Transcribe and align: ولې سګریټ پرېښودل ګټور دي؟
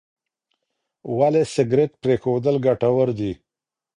ولې 1.17 1.43
سګریټ 1.53 1.91
پرېښودل 2.03 2.55
ګټور 2.65 3.07
دي؟ 3.19 3.31